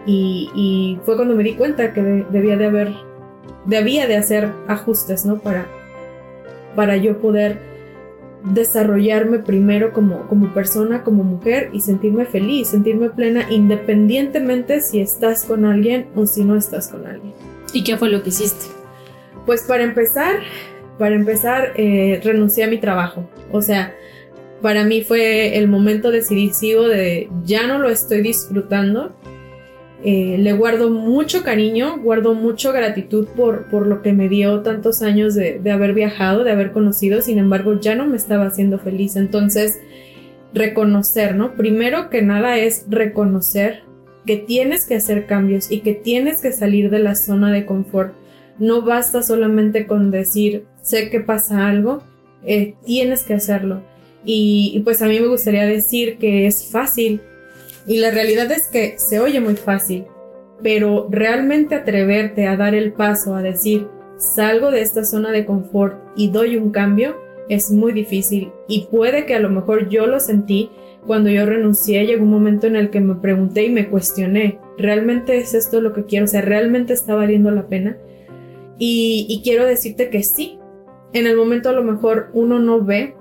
Y, 0.06 1.00
fue 1.06 1.16
cuando 1.16 1.36
me 1.36 1.44
di 1.44 1.54
cuenta 1.54 1.94
que 1.94 2.02
debía 2.02 2.58
de 2.58 2.66
haber, 2.66 2.94
debía 3.66 4.08
de 4.08 4.18
hacer 4.18 4.52
ajustes, 4.68 5.26
¿no? 5.26 5.38
Para, 5.38 5.68
para 6.76 6.98
yo 6.98 7.20
poder 7.20 7.71
desarrollarme 8.44 9.40
primero 9.40 9.94
como, 9.94 10.28
como 10.28 10.54
persona, 10.54 11.04
como 11.04 11.24
mujer 11.24 11.70
y 11.74 11.82
sentirme 11.82 12.26
feliz, 12.26 12.70
sentirme 12.70 13.10
plena 13.10 13.46
independientemente 13.50 14.82
si 14.82 15.00
estás 15.00 15.46
con 15.46 15.66
alguien 15.66 16.08
o 16.16 16.26
si 16.26 16.44
no 16.44 16.56
estás 16.56 16.88
con 16.88 17.06
alguien. 17.06 17.34
¿Y 17.74 17.84
qué 17.84 17.98
fue 17.98 18.10
lo 18.10 18.24
que 18.24 18.30
hiciste? 18.30 18.66
Pues 19.46 19.64
para 19.64 19.84
empezar, 19.84 20.40
para 20.98 21.16
empezar, 21.16 21.74
eh, 21.76 22.20
renuncié 22.24 22.64
a 22.64 22.68
mi 22.68 22.78
trabajo. 22.78 23.30
O 23.52 23.62
sea, 23.62 23.94
para 24.62 24.84
mí 24.84 25.04
fue 25.04 25.58
el 25.58 25.68
momento 25.68 26.12
decisivo 26.12 26.88
de 26.88 27.30
ya 27.44 27.66
no 27.66 27.80
lo 27.80 27.90
estoy 27.90 28.22
disfrutando 28.22 29.16
eh, 30.04 30.38
le 30.40 30.54
guardo 30.54 30.90
mucho 30.90 31.44
cariño, 31.44 32.00
guardo 32.00 32.34
mucho 32.34 32.74
gratitud 32.74 33.28
por, 33.36 33.66
por 33.70 33.86
lo 33.86 34.02
que 34.02 34.14
me 34.14 34.30
dio 34.30 34.62
tantos 34.62 35.04
años 35.04 35.36
de, 35.36 35.60
de, 35.60 35.72
haber 35.72 35.94
viajado, 35.94 36.44
de 36.44 36.52
haber 36.52 36.72
conocido, 36.72 37.22
sin 37.22 37.38
embargo 37.38 37.80
ya 37.80 37.96
no 37.96 38.08
me 38.08 38.18
estaba 38.18 38.48
haciendo 38.48 38.80
feliz. 38.80 39.16
Entonces, 39.16 39.80
reconocer, 40.54 41.36
¿no? 41.36 41.56
Primero 41.56 42.10
que 42.10 42.22
nada 42.22 42.58
es 42.58 42.86
reconocer 42.90 43.84
que 44.26 44.38
tienes 44.38 44.86
que 44.86 44.96
hacer 44.96 45.26
cambios 45.26 45.72
y 45.72 45.82
que 45.82 45.94
tienes 45.94 46.42
que 46.42 46.52
salir 46.52 46.90
de 46.90 47.00
la 47.00 47.16
zona 47.16 47.52
de 47.52 47.66
confort. 47.66 48.14
No 48.60 48.82
basta 48.82 49.24
solamente 49.24 49.88
con 49.88 50.12
decir, 50.12 50.66
sé 50.82 51.10
que 51.10 51.20
pasa 51.20 51.68
algo, 51.68 52.04
eh, 52.44 52.76
tienes 52.86 53.24
que 53.24 53.34
hacerlo. 53.34 53.84
Y, 54.24 54.72
y 54.76 54.80
pues 54.82 55.02
a 55.02 55.08
mí 55.08 55.20
me 55.20 55.28
gustaría 55.28 55.66
decir 55.66 56.18
que 56.18 56.46
es 56.46 56.70
fácil, 56.72 57.22
y 57.88 57.98
la 57.98 58.12
realidad 58.12 58.52
es 58.52 58.68
que 58.68 58.96
se 58.98 59.20
oye 59.20 59.40
muy 59.40 59.56
fácil, 59.56 60.06
pero 60.62 61.08
realmente 61.10 61.76
atreverte 61.76 62.48
a 62.48 62.58
dar 62.58 62.76
el 62.76 62.94
paso 62.94 63.36
a 63.36 63.42
decir, 63.42 63.88
salgo 64.18 64.72
de 64.72 64.82
esta 64.82 65.04
zona 65.04 65.32
de 65.32 65.46
confort 65.46 65.98
y 66.16 66.30
doy 66.30 66.58
un 66.58 66.72
cambio, 66.72 67.16
es 67.50 67.72
muy 67.72 67.92
difícil 67.92 68.52
y 68.68 68.88
puede 68.92 69.26
que 69.26 69.36
a 69.36 69.40
lo 69.40 69.50
mejor 69.50 69.90
yo 69.90 70.08
lo 70.08 70.20
sentí 70.20 70.70
cuando 71.06 71.30
yo 71.30 71.46
renuncié, 71.46 72.06
llegó 72.06 72.24
un 72.24 72.32
momento 72.32 72.68
en 72.68 72.76
el 72.76 72.92
que 72.92 73.00
me 73.00 73.16
pregunté 73.16 73.64
y 73.64 73.72
me 73.72 73.90
cuestioné, 73.90 74.60
¿realmente 74.78 75.38
es 75.40 75.56
esto 75.56 75.82
lo 75.82 75.94
que 75.94 76.06
quiero? 76.06 76.26
O 76.26 76.28
sea, 76.28 76.42
¿realmente 76.42 76.94
está 76.94 77.16
valiendo 77.16 77.50
la 77.50 77.68
pena? 77.68 77.98
Y, 78.78 79.42
quiero 79.44 79.66
decirte 79.66 80.10
que 80.10 80.24
sí, 80.24 80.60
en 81.14 81.28
el 81.28 81.36
momento 81.36 81.70
a 81.70 81.74
lo 81.74 81.84
mejor 81.84 82.30
uno 82.34 82.60
no 82.60 82.84
ve 82.84 83.16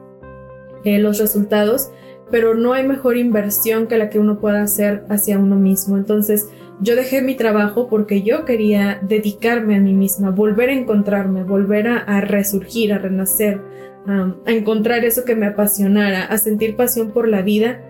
eh, 0.85 0.99
los 0.99 1.19
resultados, 1.19 1.91
pero 2.31 2.55
no 2.55 2.73
hay 2.73 2.87
mejor 2.87 3.17
inversión 3.17 3.87
que 3.87 3.99
la 3.99 4.09
que 4.09 4.19
uno 4.19 4.39
pueda 4.39 4.63
hacer 4.63 5.05
hacia 5.09 5.39
uno 5.39 5.57
mismo. 5.57 5.97
Entonces, 5.97 6.49
yo 6.81 6.97
dejé 6.97 7.23
mi 7.23 7.35
trabajo 7.35 7.89
porque 7.89 8.23
yo 8.23 8.45
quería 8.45 9.01
dedicarme 9.03 9.77
a 9.77 9.81
mí 9.81 9.93
misma, 9.93 10.31
volver 10.31 10.71
a 10.71 10.75
encontrarme, 10.75 11.45
volver 11.45 11.89
a, 11.89 12.21
resurgir, 12.21 12.93
a 12.93 12.99
renacer, 12.99 13.61
a 14.07 14.51
encontrar 14.51 15.05
eso 15.05 15.25
que 15.25 15.37
me 15.37 15.47
apasionara, 15.47 16.25
a 16.25 16.39
sentir 16.39 16.77
pasión 16.77 17.11
por 17.11 17.29
la 17.29 17.43
vida, 17.43 17.83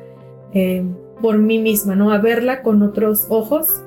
eh, 0.53 0.85
por 1.23 1.39
mí 1.39 1.59
misma, 1.59 1.95
¿no? 1.95 2.13
A 2.13 2.19
verla 2.19 2.63
con 2.63 2.83
otros 2.83 3.27
ojos, 3.29 3.83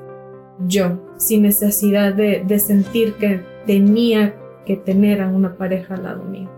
yo, 0.66 1.00
sin 1.18 1.42
necesidad 1.42 2.14
de, 2.14 2.44
de 2.46 2.58
sentir 2.58 3.14
que 3.14 3.40
tenía 3.66 4.36
que 4.64 4.76
tener 4.76 5.20
a 5.20 5.28
una 5.28 5.56
pareja 5.56 5.94
al 5.94 6.04
lado 6.04 6.24
mío 6.24 6.48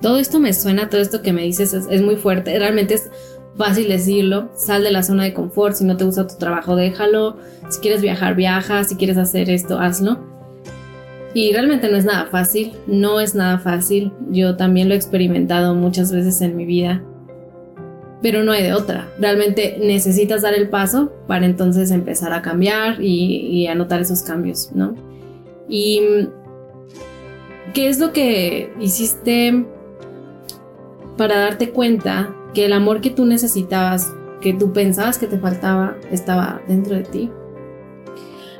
todo 0.00 0.18
esto 0.18 0.40
me 0.40 0.52
suena, 0.52 0.88
todo 0.88 1.00
esto 1.00 1.22
que 1.22 1.32
me 1.32 1.42
dices 1.42 1.72
es, 1.72 2.02
muy 2.02 2.16
fuerte. 2.16 2.58
Realmente 2.58 2.94
es 2.94 3.10
fácil 3.56 3.88
decirlo. 3.88 4.50
Sal 4.54 4.82
de 4.82 4.90
la 4.90 5.02
zona 5.02 5.24
de 5.24 5.34
confort. 5.34 5.74
Si 5.74 5.84
no 5.84 5.96
te 5.96 6.04
gusta 6.04 6.26
tu 6.26 6.36
trabajo, 6.36 6.76
déjalo. 6.76 7.36
Si 7.68 7.80
quieres 7.80 8.02
viajar, 8.02 8.34
viaja. 8.34 8.84
Si 8.84 8.96
quieres 8.96 9.16
hacer 9.16 9.50
esto, 9.50 9.78
hazlo. 9.78 10.18
Y 11.34 11.52
realmente 11.52 11.90
no 11.90 11.96
es 11.96 12.04
nada 12.04 12.26
fácil. 12.26 12.72
No 12.86 13.20
es 13.20 13.34
nada 13.34 13.58
fácil. 13.58 14.12
Yo 14.30 14.56
también 14.56 14.88
lo 14.88 14.94
he 14.94 14.98
experimentado 14.98 15.74
muchas 15.74 16.12
veces 16.12 16.40
en 16.40 16.56
mi 16.56 16.66
vida. 16.66 17.02
Pero 18.20 18.44
no 18.44 18.52
hay 18.52 18.62
de 18.62 18.74
otra. 18.74 19.08
Realmente 19.18 19.78
necesitas 19.82 20.42
dar 20.42 20.54
el 20.54 20.68
paso 20.68 21.12
para 21.26 21.46
entonces 21.46 21.90
empezar 21.90 22.32
a 22.32 22.42
cambiar 22.42 23.02
y, 23.02 23.46
y 23.46 23.66
a 23.66 23.74
notar 23.74 24.00
esos 24.00 24.22
cambios, 24.22 24.70
¿no? 24.74 24.94
Y 25.68 26.00
¿Qué 27.74 27.88
es 27.88 27.98
lo 27.98 28.12
que 28.12 28.70
hiciste 28.78 29.64
para 31.16 31.38
darte 31.38 31.70
cuenta 31.70 32.34
que 32.52 32.66
el 32.66 32.72
amor 32.74 33.00
que 33.00 33.08
tú 33.10 33.24
necesitabas, 33.24 34.12
que 34.42 34.52
tú 34.52 34.72
pensabas 34.72 35.16
que 35.16 35.26
te 35.26 35.38
faltaba, 35.38 35.96
estaba 36.10 36.60
dentro 36.68 36.96
de 36.96 37.04
ti? 37.04 37.30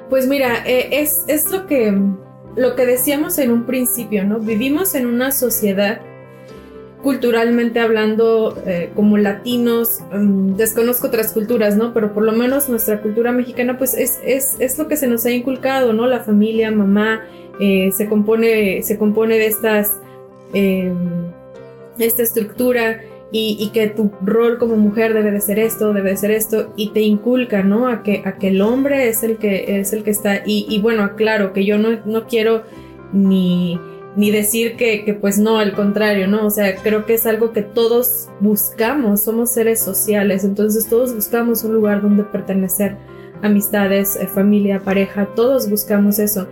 Pues 0.09 0.27
mira, 0.27 0.67
eh, 0.67 0.89
es, 0.93 1.25
es 1.27 1.51
lo, 1.51 1.67
que, 1.67 1.95
lo 2.57 2.75
que 2.75 2.87
decíamos 2.87 3.39
en 3.39 3.51
un 3.51 3.65
principio, 3.65 4.25
¿no? 4.25 4.39
Vivimos 4.39 4.95
en 4.95 5.07
una 5.07 5.31
sociedad 5.31 6.01
culturalmente 7.03 7.81
hablando 7.81 8.57
eh, 8.65 8.93
como 8.95 9.19
latinos, 9.19 10.01
mm, 10.13 10.55
desconozco 10.55 11.09
otras 11.09 11.33
culturas, 11.33 11.77
¿no? 11.77 11.93
Pero 11.93 12.15
por 12.15 12.23
lo 12.23 12.33
menos 12.33 12.69
nuestra 12.69 13.03
cultura 13.03 13.33
mexicana 13.33 13.77
pues 13.77 13.95
es, 13.95 14.21
es, 14.25 14.57
es 14.59 14.79
lo 14.79 14.89
que 14.89 14.97
se 14.97 15.07
nos 15.07 15.27
ha 15.27 15.31
inculcado, 15.31 15.93
¿no? 15.93 16.07
La 16.07 16.21
familia, 16.21 16.71
mamá, 16.71 17.23
eh, 17.65 17.93
se, 17.93 18.09
compone, 18.09 18.83
se 18.83 18.99
compone 18.99 19.39
de 19.39 19.47
estas, 19.47 20.01
em, 20.53 20.97
esta 21.97 22.25
estructura 22.25 23.03
y, 23.31 23.71
que 23.73 23.87
tu 23.87 24.11
rol 24.21 24.59
como 24.59 24.75
mujer 24.75 25.15
debe 25.15 25.31
de 25.31 25.41
ser 25.41 25.61
esto, 25.61 25.93
debe 25.93 26.11
de 26.11 26.17
ser 26.17 26.33
esto, 26.33 26.73
y 26.77 26.91
te 26.91 27.03
inculca, 27.03 27.63
¿no? 27.63 27.87
A 27.87 28.03
que, 28.03 28.23
a 28.27 28.37
que 28.37 28.49
el 28.49 28.61
hombre 28.63 29.09
es 29.09 29.23
el 29.23 29.37
que, 29.37 29.79
es 29.79 29.93
el 29.93 30.03
que 30.03 30.11
está, 30.11 30.43
y, 30.45 30.77
bueno, 30.81 31.15
claro, 31.15 31.53
que 31.53 31.65
yo 31.65 31.79
no, 31.79 32.01
no 32.05 32.27
quiero 32.27 32.65
ni, 33.13 33.79
ni 34.17 34.33
decir 34.33 34.75
que, 34.75 35.05
que, 35.05 35.15
pues 35.15 35.39
no, 35.39 35.59
al 35.59 35.73
contrario, 35.73 36.27
¿no? 36.27 36.45
O 36.45 36.51
sea, 36.51 36.75
creo 36.75 37.07
que 37.07 37.15
es 37.15 37.27
algo 37.27 37.53
que 37.53 37.63
todos 37.63 38.29
buscamos, 38.41 39.23
somos 39.23 39.53
seres 39.53 39.81
sociales, 39.81 40.43
entonces 40.43 40.89
todos 40.89 41.15
buscamos 41.15 41.63
un 41.63 41.75
lugar 41.75 42.03
donde 42.03 42.25
pertenecer, 42.25 42.97
amistades, 43.41 44.17
eh, 44.17 44.27
familia, 44.27 44.81
pareja, 44.81 45.29
todos 45.37 45.71
buscamos 45.71 46.19
eso 46.19 46.49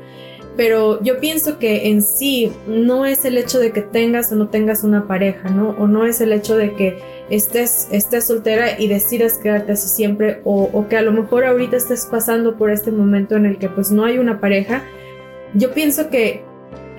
pero 0.61 1.03
yo 1.03 1.21
pienso 1.21 1.59
que 1.59 1.89
en 1.89 2.03
sí 2.03 2.53
no 2.67 3.07
es 3.07 3.25
el 3.25 3.39
hecho 3.39 3.59
de 3.59 3.73
que 3.73 3.81
tengas 3.81 4.31
o 4.31 4.37
no 4.37 4.49
tengas 4.49 4.85
una 4.85 5.09
pareja, 5.09 5.49
¿no? 5.49 5.71
O 5.79 5.87
no 5.87 6.05
es 6.05 6.21
el 6.21 6.35
hecho 6.35 6.55
de 6.55 6.75
que 6.75 6.99
estés, 7.31 7.89
estés 7.91 8.27
soltera 8.27 8.79
y 8.79 8.87
decidas 8.87 9.39
quedarte 9.39 9.73
así 9.73 9.89
siempre, 9.89 10.43
o, 10.45 10.87
que 10.87 10.99
a 10.99 11.01
lo 11.01 11.13
mejor 11.13 11.47
ahorita 11.47 11.79
estés 11.79 12.05
pasando 12.05 12.59
por 12.59 12.69
este 12.69 12.93
momento 12.93 13.37
en 13.37 13.47
el 13.47 13.57
que 13.57 13.71
pues 13.71 13.91
no 13.91 14.05
hay 14.05 14.19
una 14.19 14.39
pareja. 14.39 14.83
Yo 15.55 15.73
pienso 15.73 16.11
que 16.11 16.45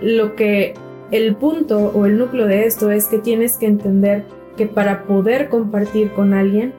lo 0.02 0.36
que 0.36 0.74
el 1.12 1.36
punto 1.36 1.92
o 1.94 2.08
el 2.08 2.18
núcleo 2.18 2.48
de 2.48 2.66
esto 2.66 2.90
es 2.90 3.06
que 3.06 3.20
tienes 3.20 3.58
que 3.58 3.68
entender 3.68 4.24
que 4.58 4.66
para 4.66 5.04
poder 5.04 5.50
compartir 5.50 6.14
con 6.14 6.34
alguien 6.34 6.74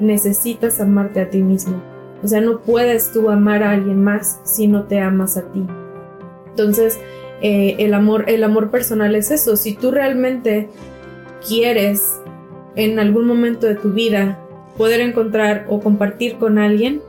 necesitas 0.00 0.80
amarte 0.80 1.20
a 1.20 1.30
ti 1.30 1.42
mismo. 1.42 1.80
O 2.24 2.26
sea, 2.26 2.40
no 2.40 2.60
puedes 2.60 3.12
tú 3.12 3.30
amar 3.30 3.62
a 3.62 3.70
alguien 3.70 4.02
más 4.02 4.40
si 4.42 4.66
no 4.66 4.88
te 4.88 4.98
amas 4.98 5.36
a 5.36 5.52
ti. 5.52 5.64
Entonces, 6.54 7.00
eh, 7.42 7.74
el, 7.80 7.94
amor, 7.94 8.26
el 8.28 8.44
amor 8.44 8.70
personal 8.70 9.16
es 9.16 9.32
eso. 9.32 9.56
Si 9.56 9.74
tú 9.74 9.90
realmente 9.90 10.68
quieres 11.46 12.20
en 12.76 13.00
algún 13.00 13.26
momento 13.26 13.66
de 13.66 13.74
tu 13.74 13.90
vida 13.90 14.38
poder 14.78 15.00
encontrar 15.00 15.66
o 15.68 15.80
compartir 15.80 16.36
con 16.36 16.58
alguien, 16.58 17.02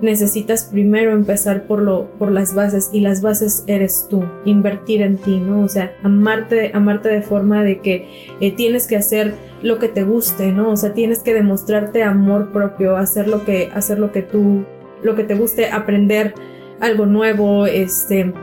necesitas 0.00 0.64
primero 0.64 1.12
empezar 1.12 1.66
por 1.66 1.80
lo 1.80 2.10
por 2.18 2.30
las 2.30 2.54
bases 2.54 2.90
y 2.92 3.00
las 3.00 3.22
bases 3.22 3.64
eres 3.66 4.06
tú 4.10 4.24
invertir 4.44 5.00
en 5.00 5.16
ti 5.16 5.38
no 5.38 5.62
o 5.62 5.68
sea 5.68 5.96
amarte 6.02 6.70
amarte 6.74 7.08
de 7.08 7.22
forma 7.22 7.64
de 7.64 7.80
que 7.80 8.06
eh, 8.40 8.52
tienes 8.54 8.86
que 8.86 8.96
hacer 8.96 9.32
lo 9.62 9.78
que 9.78 9.88
te 9.88 10.04
guste 10.04 10.52
no 10.52 10.70
o 10.70 10.76
sea 10.76 10.92
tienes 10.92 11.20
que 11.20 11.32
demostrarte 11.32 12.02
amor 12.02 12.52
propio 12.52 12.98
hacer 12.98 13.26
lo 13.26 13.46
que 13.46 13.70
hacer 13.74 13.98
lo 13.98 14.12
que 14.12 14.20
tú 14.20 14.66
lo 15.02 15.14
que 15.14 15.24
te 15.24 15.34
guste 15.34 15.70
aprender 15.70 16.34
algo 16.80 17.06
nuevo 17.06 17.66
este 17.66 18.34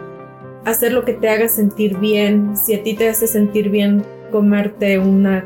hacer 0.65 0.93
lo 0.93 1.05
que 1.05 1.13
te 1.13 1.29
haga 1.29 1.47
sentir 1.47 1.97
bien. 1.97 2.55
Si 2.57 2.73
a 2.73 2.83
ti 2.83 2.93
te 2.93 3.09
hace 3.09 3.27
sentir 3.27 3.69
bien 3.69 4.03
comerte 4.31 4.99
una, 4.99 5.45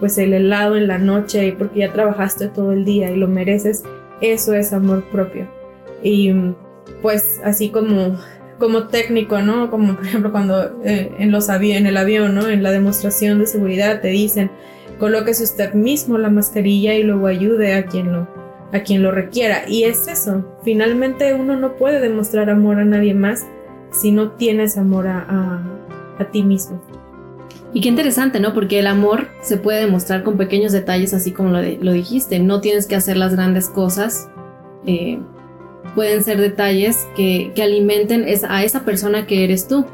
pues 0.00 0.18
el 0.18 0.32
helado 0.32 0.76
en 0.76 0.88
la 0.88 0.98
noche 0.98 1.54
porque 1.58 1.80
ya 1.80 1.92
trabajaste 1.92 2.48
todo 2.48 2.72
el 2.72 2.84
día 2.84 3.10
y 3.10 3.16
lo 3.16 3.28
mereces, 3.28 3.82
eso 4.20 4.54
es 4.54 4.72
amor 4.72 5.04
propio. 5.10 5.48
Y 6.02 6.32
pues 7.00 7.40
así 7.44 7.70
como 7.70 8.18
como 8.58 8.86
técnico, 8.86 9.42
¿no? 9.42 9.70
Como 9.70 9.96
por 9.96 10.06
ejemplo 10.06 10.30
cuando 10.30 10.80
eh, 10.84 11.10
en 11.18 11.32
los 11.32 11.48
en 11.48 11.86
el 11.86 11.96
avión, 11.96 12.34
¿no? 12.34 12.48
En 12.48 12.62
la 12.62 12.70
demostración 12.70 13.40
de 13.40 13.46
seguridad 13.46 14.00
te 14.00 14.08
dicen, 14.08 14.52
colóquese 15.00 15.42
usted 15.42 15.74
mismo 15.74 16.16
la 16.16 16.30
mascarilla 16.30 16.94
y 16.94 17.02
luego 17.02 17.26
ayude 17.26 17.74
a 17.74 17.86
quien 17.86 18.12
lo 18.12 18.28
a 18.72 18.80
quien 18.80 19.02
lo 19.02 19.10
requiera. 19.10 19.64
Y 19.66 19.84
es 19.84 20.06
eso, 20.06 20.56
finalmente 20.62 21.34
uno 21.34 21.56
no 21.56 21.74
puede 21.74 22.00
demostrar 22.00 22.50
amor 22.50 22.78
a 22.78 22.84
nadie 22.84 23.14
más 23.14 23.44
si 23.92 24.10
no 24.10 24.32
tienes 24.32 24.76
amor 24.76 25.06
a, 25.06 25.62
ti 26.30 26.44
mismo. 26.44 26.80
Y 27.74 27.80
qué 27.80 27.88
interesante, 27.88 28.38
¿no? 28.38 28.54
Porque 28.54 28.78
el 28.78 28.86
amor 28.86 29.26
se 29.40 29.56
puede 29.56 29.80
demostrar 29.80 30.22
con 30.22 30.36
pequeños 30.36 30.70
detalles, 30.70 31.14
así 31.14 31.32
como 31.32 31.50
lo, 31.50 31.60
lo 31.60 31.92
dijiste. 31.92 32.38
No 32.38 32.60
tienes 32.60 32.86
que 32.86 32.94
hacer 32.94 33.16
las 33.16 33.34
grandes 33.34 33.68
cosas. 33.68 34.28
Eh, 34.86 35.18
pueden 35.94 36.22
ser 36.22 36.40
detalles 36.40 37.08
que, 37.16 37.52
alimenten 37.62 38.24
a 38.48 38.62
esa 38.62 38.84
persona 38.84 39.26
que 39.26 39.42
eres 39.44 39.66
tú. 39.66 39.84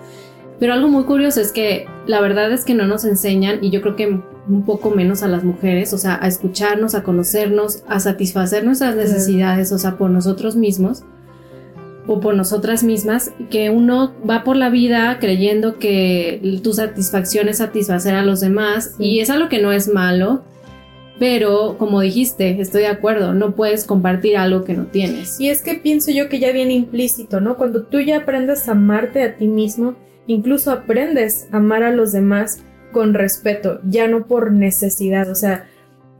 Pero 0.58 0.74
algo 0.74 0.88
muy 0.88 1.04
curioso 1.04 1.40
es 1.40 1.52
que 1.52 1.86
la 2.06 2.20
verdad 2.20 2.52
es 2.52 2.64
que 2.64 2.74
no 2.74 2.86
nos 2.86 3.04
enseñan, 3.04 3.58
y 3.62 3.70
yo 3.70 3.80
creo 3.80 3.96
que 3.96 4.06
un 4.48 4.64
poco 4.64 4.90
menos 4.90 5.22
a 5.22 5.28
las 5.28 5.44
mujeres, 5.44 5.92
o 5.92 5.98
sea, 5.98 6.18
a 6.20 6.26
escucharnos, 6.26 6.94
a 6.94 7.02
conocernos, 7.02 7.84
a 7.88 8.00
satisfacer 8.00 8.64
nuestras 8.64 8.96
necesidades, 8.96 9.72
o 9.72 9.78
sea, 9.78 9.96
por 9.96 10.10
nosotros 10.10 10.56
mismos 10.56 11.04
o 12.08 12.20
por 12.20 12.34
nosotras 12.34 12.82
mismas, 12.82 13.30
que 13.50 13.70
uno 13.70 14.14
va 14.28 14.42
por 14.42 14.56
la 14.56 14.70
vida 14.70 15.18
creyendo 15.20 15.78
que 15.78 16.40
tu 16.64 16.72
satisfacción 16.72 17.48
es 17.48 17.58
satisfacer 17.58 18.14
a 18.14 18.24
los 18.24 18.40
demás 18.40 18.96
y 18.98 19.20
es 19.20 19.30
algo 19.30 19.48
que 19.48 19.60
no 19.62 19.72
es 19.72 19.86
malo, 19.88 20.42
Pero, 21.18 21.76
como 21.78 22.00
dijiste, 22.00 22.60
estoy 22.60 22.82
de 22.82 22.88
acuerdo, 22.88 23.34
no 23.34 23.56
puedes 23.56 23.84
compartir 23.84 24.36
algo 24.36 24.62
que 24.62 24.74
no 24.74 24.86
tienes. 24.86 25.40
Y 25.40 25.50
es 25.50 25.62
que 25.62 25.74
pienso 25.74 26.12
yo 26.12 26.28
que 26.28 26.38
ya 26.38 26.52
viene 26.52 26.74
implícito, 26.74 27.40
¿no? 27.40 27.56
Cuando 27.56 27.82
tú 27.82 27.98
ya 27.98 28.18
aprendes 28.18 28.68
a 28.68 28.72
amarte 28.72 29.24
a 29.24 29.36
ti 29.36 29.48
mismo, 29.48 29.96
incluso 30.28 30.70
aprendes 30.70 31.48
a 31.50 31.56
amar 31.56 31.82
a 31.82 31.90
los 31.90 32.12
demás 32.12 32.62
con 32.92 33.14
respeto, 33.14 33.80
ya 33.84 34.06
no 34.06 34.26
por 34.26 34.52
necesidad, 34.52 35.28
o 35.28 35.34
sea, 35.34 35.66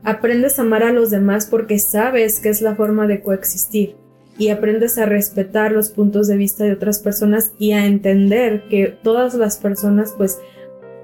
aprendes 0.03 0.59
a 0.59 0.63
amar 0.63 0.83
a 0.83 0.91
los 0.91 1.11
demás 1.11 1.45
porque 1.45 1.79
sabes 1.79 2.41
que 2.41 2.49
es 2.49 2.61
la 2.61 2.75
forma 2.75 3.07
de 3.07 3.21
coexistir 3.21 3.95
y 4.39 4.49
aprendes 4.49 4.97
a 4.97 5.05
respetar 5.05 5.71
los 5.73 5.89
puntos 5.89 6.27
de 6.27 6.37
vista 6.37 6.63
de 6.63 6.71
otras 6.71 6.99
personas 6.99 7.51
y 7.59 7.73
a 7.73 7.85
entender 7.85 8.63
que 8.69 8.97
todas 9.03 9.35
las 9.35 9.57
personas 9.57 10.15
pues 10.17 10.39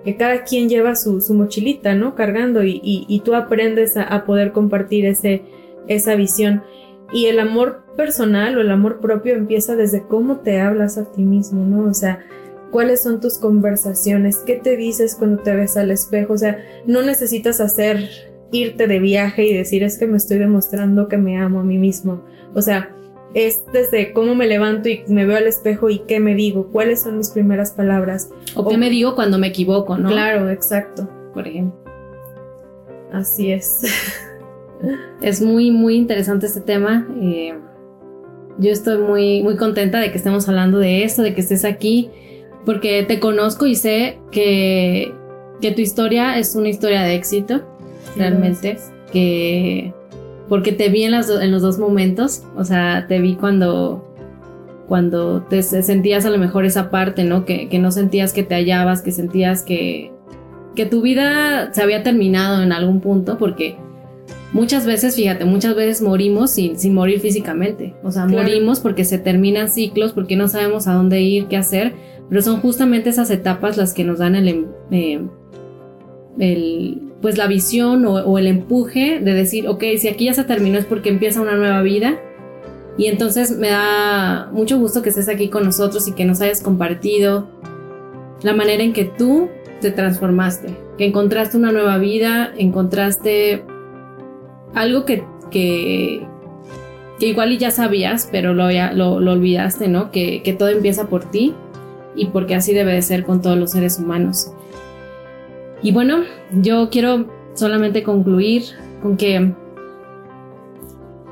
que 0.06 0.16
cada 0.16 0.44
quien 0.44 0.70
lleva 0.70 0.96
su, 0.96 1.22
mochilita, 1.34 1.96
¿no? 1.96 2.16
Cargando 2.16 2.64
y, 2.64 3.22
tú 3.26 3.34
aprendes 3.34 3.98
a, 3.98 4.24
poder 4.26 4.52
compartir 4.52 5.06
ese, 5.06 5.42
esa 5.88 6.16
visión. 6.16 6.64
Y 7.12 7.26
el 7.26 7.40
amor 7.40 7.84
personal 7.98 8.56
o 8.58 8.62
el 8.62 8.72
amor 8.72 9.00
propio 9.00 9.34
empieza 9.34 9.76
desde 9.76 10.04
cómo 10.04 10.38
te 10.38 10.62
hablas 10.62 10.98
a 11.00 11.12
ti 11.12 11.24
mismo, 11.24 11.66
¿no? 11.66 11.90
O 11.90 11.94
sea, 11.96 12.20
cuáles 12.72 13.02
son 13.02 13.20
tus 13.20 13.40
conversaciones, 13.40 14.38
qué 14.46 14.56
te 14.56 14.78
dices 14.78 15.16
cuando 15.16 15.42
te 15.42 15.56
ves 15.56 15.76
al 15.76 15.92
espejo, 15.92 16.34
o 16.34 16.38
sea, 16.38 16.64
no 16.86 17.02
necesitas 17.02 17.60
hacer 17.60 18.10
irte 18.52 18.88
de 18.88 19.00
viaje 19.00 19.46
y 19.46 19.54
decir 19.54 19.84
es 19.84 19.98
que 19.98 20.08
me 20.08 20.18
estoy 20.18 20.38
demostrando 20.38 21.08
que 21.08 21.18
me 21.18 21.38
amo 21.38 21.62
a 21.62 21.64
mí 21.64 21.78
mismo, 21.78 22.22
o 22.54 22.62
sea, 22.62 22.96
es 23.36 23.62
desde 23.74 24.14
cómo 24.14 24.34
me 24.34 24.48
levanto 24.48 24.88
y 24.88 25.04
me 25.08 25.26
veo 25.26 25.38
al 25.38 25.46
espejo 25.46 25.90
y 25.90 26.00
qué 26.00 26.22
me 26.22 26.34
digo, 26.36 26.68
cuáles 26.72 27.04
son 27.04 27.18
mis 27.18 27.30
primeras 27.30 27.74
palabras. 27.74 28.30
O, 28.56 28.68
qué 28.68 28.78
me 28.78 28.90
digo 28.90 29.14
cuando 29.14 29.38
me 29.38 29.48
equivoco, 29.48 29.98
¿no? 29.98 30.10
Claro, 30.10 30.50
exacto, 30.50 31.08
por 31.34 31.46
ejemplo. 31.46 31.78
Así 33.12 33.52
es. 33.52 33.82
es 35.22 35.42
muy, 35.42 35.70
muy 35.70 35.98
interesante 35.98 36.46
este 36.46 36.62
tema. 36.62 37.06
Eh, 37.22 37.54
yo 38.58 38.72
estoy 38.72 39.00
muy, 39.00 39.44
muy 39.44 39.58
contenta 39.58 40.00
de 40.00 40.12
que 40.12 40.18
estemos 40.18 40.48
hablando 40.48 40.80
de 40.80 41.04
esto, 41.04 41.22
de 41.22 41.36
que 41.36 41.42
estés 41.42 41.66
aquí, 41.66 42.10
porque 42.66 43.04
te 43.04 43.20
conozco 43.20 43.66
y 43.66 43.76
sé 43.76 44.18
que, 44.32 45.14
que 45.60 45.72
tu 45.74 45.82
historia 45.82 46.40
es 46.40 46.56
una 46.56 46.70
historia 46.70 47.02
de 47.02 47.16
éxito, 47.16 47.64
realmente, 48.16 48.78
que 49.12 49.94
porque 50.48 50.72
te 50.72 50.90
vi 50.90 51.04
en, 51.04 51.12
las 51.12 51.30
en 51.30 51.52
los 51.52 51.62
dos 51.62 51.80
momentos, 51.80 52.44
o 52.56 52.64
sea, 52.64 53.06
te 53.08 53.20
vi 53.20 53.36
cuando 53.36 54.06
cuando 54.88 55.42
te 55.42 55.64
sentías 55.64 56.26
a 56.26 56.30
lo 56.30 56.38
mejor 56.38 56.66
esa 56.66 56.92
parte, 56.92 57.24
¿no? 57.24 57.46
Que, 57.46 57.68
no 57.80 57.92
sentías 57.92 58.34
que 58.34 58.44
te 58.44 58.56
hallabas, 58.56 59.02
que 59.02 59.12
sentías 59.12 59.64
que, 59.64 60.12
que 60.76 60.86
tu 60.86 61.02
vida 61.02 61.74
se 61.74 61.82
había 61.82 62.04
terminado 62.04 62.62
en 62.62 62.72
algún 62.72 63.02
punto, 63.02 63.38
porque 63.38 63.78
muchas 64.54 64.86
veces, 64.86 65.16
fíjate, 65.16 65.46
muchas 65.46 65.76
veces 65.76 66.02
morimos 66.02 66.52
sin, 66.52 66.78
sin 66.78 66.94
morir 66.94 67.20
físicamente, 67.20 67.96
o 68.04 68.12
sea, 68.12 68.28
morimos 68.28 68.80
porque 68.80 69.06
se 69.06 69.18
terminan 69.18 69.70
ciclos, 69.70 70.14
porque 70.14 70.36
no 70.36 70.48
sabemos 70.48 70.88
a 70.88 70.94
dónde 70.94 71.22
ir, 71.22 71.48
qué 71.48 71.58
hacer, 71.58 71.94
pero 72.30 72.42
son 72.42 72.60
justamente 72.62 73.10
esas 73.10 73.30
etapas 73.32 73.78
las 73.78 73.94
que 73.94 74.04
nos 74.04 74.20
dan 74.20 74.36
el, 74.36 74.48
em, 74.48 74.66
eh, 74.92 75.22
el 76.38 77.02
pues 77.26 77.40
la 77.40 77.48
visión 77.48 78.06
o, 78.06 78.38
el 78.38 78.46
empuje 78.46 79.20
de 79.20 79.34
decir, 79.34 79.68
ok, 79.68 79.84
si 79.98 80.08
aquí 80.08 80.26
ya 80.26 80.36
se 80.36 80.44
terminó 80.44 80.78
es 80.78 80.86
porque 80.86 81.10
empieza 81.10 81.42
una 81.42 81.56
nueva 81.56 81.82
vida. 81.82 82.20
Y 83.00 83.08
entonces 83.08 83.58
me 83.58 83.70
da 83.70 84.52
mucho 84.52 84.78
gusto 84.78 85.02
que 85.02 85.10
estés 85.10 85.28
aquí 85.28 85.50
con 85.50 85.64
nosotros 85.64 86.08
y 86.08 86.12
que 86.12 86.24
nos 86.24 86.40
hayas 86.42 86.62
compartido 86.62 87.50
la 88.44 88.54
manera 88.54 88.84
en 88.84 88.94
que 88.94 89.06
tú 89.06 89.50
te 89.82 89.90
transformaste, 89.90 90.78
que 91.00 91.06
encontraste 91.06 91.58
una 91.58 91.72
nueva 91.72 91.98
vida, 91.98 92.54
encontraste 92.60 93.64
algo 94.76 95.06
que, 95.06 95.24
que, 95.50 96.28
igual 97.22 97.54
y 97.54 97.58
ya 97.58 97.72
sabías, 97.72 98.30
pero 98.32 98.54
lo, 98.54 98.70
lo, 98.94 99.20
lo 99.20 99.32
olvidaste, 99.32 99.88
¿no? 99.88 100.12
Que, 100.12 100.44
que 100.44 100.54
todo 100.54 100.70
empieza 100.70 101.08
por 101.08 101.26
ti 101.32 101.56
y 102.16 102.28
porque 102.28 102.54
así 102.54 102.72
debe 102.72 102.94
de 102.94 103.02
ser 103.02 103.24
con 103.24 103.42
todos 103.42 103.58
los 103.58 103.72
seres 103.72 103.98
humanos. 103.98 104.52
Y 105.82 105.92
bueno, 105.92 106.24
yo 106.52 106.90
quiero 106.90 107.28
solamente 107.54 108.04
concluir 108.04 108.64
con 109.02 109.18
que, 109.18 109.54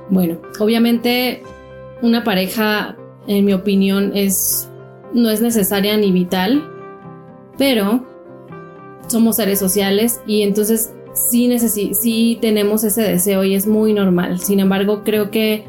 bueno, 0.10 0.38
obviamente 0.60 1.44
una 2.02 2.24
pareja, 2.24 2.98
en 3.28 3.46
mi 3.46 3.54
opinión, 3.54 4.12
es, 4.16 4.70
no 5.14 5.30
es 5.30 5.42
necesaria 5.42 5.98
ni 5.98 6.12
vital, 6.12 6.64
pero 7.58 8.06
somos 9.08 9.38
seres 9.38 9.60
sociales 9.60 10.22
y 10.26 10.42
entonces 10.42 10.94
sí, 11.14 11.94
sí 11.94 12.38
tenemos 12.42 12.84
ese 12.84 13.02
deseo 13.04 13.44
y 13.44 13.56
es 13.56 13.68
muy 13.68 13.94
normal. 13.94 14.40
Sin 14.40 14.60
embargo, 14.60 15.04
creo 15.04 15.32
que 15.32 15.66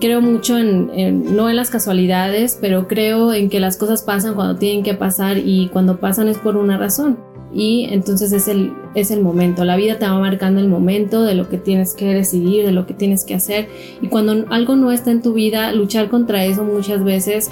creo 0.00 0.20
mucho 0.20 0.58
en, 0.58 1.36
no 1.36 1.48
en 1.48 1.54
las 1.54 1.70
casualidades, 1.70 2.58
pero 2.60 2.88
creo 2.88 3.32
en 3.32 3.48
que 3.48 3.60
las 3.60 3.76
cosas 3.76 4.02
pasan 4.02 4.34
cuando 4.34 4.56
tienen 4.56 4.82
que 4.82 4.94
pasar 4.94 5.38
y 5.38 5.68
cuando 5.72 6.00
pasan 6.00 6.26
es 6.26 6.38
por 6.38 6.56
una 6.56 6.76
razón 6.76 7.31
y 7.54 7.88
entonces 7.90 8.32
es 8.32 8.48
el, 8.48 8.72
es 8.94 9.10
el 9.10 9.20
momento. 9.20 9.64
La 9.64 9.76
vida 9.76 9.98
te 9.98 10.06
va 10.06 10.18
marcando 10.18 10.60
el 10.60 10.68
momento 10.68 11.22
de 11.22 11.34
lo 11.34 11.48
que 11.48 11.58
tienes 11.58 11.94
que 11.94 12.14
decidir, 12.14 12.64
de 12.64 12.72
lo 12.72 12.86
que 12.86 12.94
tienes 12.94 13.24
que 13.24 13.34
hacer. 13.34 13.68
Y 14.00 14.08
cuando 14.08 14.46
algo 14.50 14.74
no 14.76 14.90
está 14.90 15.10
en 15.10 15.22
tu 15.22 15.34
vida, 15.34 15.72
luchar 15.72 16.08
contra 16.08 16.44
eso 16.44 16.64
muchas 16.64 17.04
veces 17.04 17.50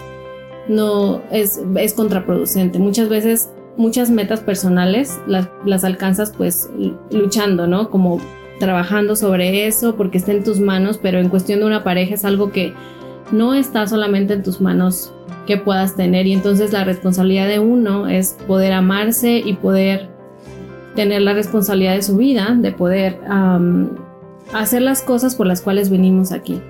no 0.68 1.20
es, 1.30 1.60
es 1.76 1.92
contraproducente. 1.92 2.78
Muchas 2.78 3.08
veces, 3.08 3.50
muchas 3.76 4.10
metas 4.10 4.40
personales 4.40 5.18
las, 5.26 5.48
las 5.66 5.84
alcanzas 5.84 6.32
pues 6.36 6.70
luchando, 7.10 7.66
¿no? 7.66 7.90
Como 7.90 8.20
trabajando 8.58 9.16
sobre 9.16 9.66
eso 9.66 9.96
porque 9.96 10.18
está 10.18 10.32
en 10.32 10.44
tus 10.44 10.60
manos, 10.60 10.98
pero 11.02 11.18
en 11.18 11.28
cuestión 11.28 11.60
de 11.60 11.66
una 11.66 11.84
pareja 11.84 12.14
es 12.14 12.24
algo 12.24 12.52
que 12.52 12.72
no 13.32 13.54
está 13.54 13.86
solamente 13.86 14.34
en 14.34 14.42
tus 14.42 14.60
manos 14.60 15.12
que 15.46 15.56
puedas 15.56 15.96
tener 15.96 16.26
y 16.26 16.32
entonces 16.32 16.72
la 16.72 16.84
responsabilidad 16.84 17.48
de 17.48 17.58
uno 17.58 18.08
es 18.08 18.36
poder 18.46 18.72
amarse 18.72 19.38
y 19.44 19.54
poder 19.54 20.08
tener 20.94 21.22
la 21.22 21.34
responsabilidad 21.34 21.94
de 21.94 22.02
su 22.02 22.16
vida, 22.16 22.56
de 22.58 22.72
poder 22.72 23.18
hacer 24.52 24.82
las 24.82 25.02
cosas 25.02 25.34
por 25.34 25.46
las 25.46 25.60
cuales 25.60 25.90
venimos 25.90 26.32
aquí. 26.32 26.60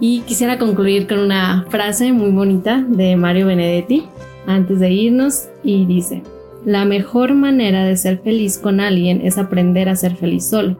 Y 0.00 0.20
quisiera 0.22 0.58
concluir 0.58 1.06
con 1.06 1.18
una 1.18 1.66
frase 1.68 2.12
muy 2.12 2.30
bonita 2.30 2.84
de 2.86 3.16
Mario 3.16 3.46
Benedetti 3.46 4.06
antes 4.46 4.80
de 4.80 4.90
irnos 4.90 5.48
y 5.62 5.86
dice, 5.86 6.22
la 6.64 6.84
mejor 6.84 7.34
manera 7.34 7.84
de 7.84 7.96
ser 7.96 8.18
feliz 8.18 8.58
con 8.58 8.80
alguien 8.80 9.20
es 9.22 9.38
aprender 9.38 9.88
a 9.88 9.96
ser 9.96 10.16
feliz 10.16 10.46
solo. 10.46 10.76